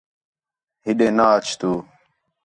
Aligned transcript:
ہِݙے 0.85 1.07
نا 1.17 1.25
اَچ 1.35 1.47
تُو 1.59 1.71